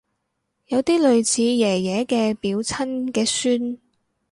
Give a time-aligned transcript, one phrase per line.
[0.65, 3.77] 有啲類似爺爺嘅表親嘅孫